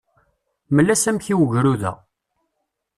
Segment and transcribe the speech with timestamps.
[0.75, 1.93] Mel-as amek i ugrud-a.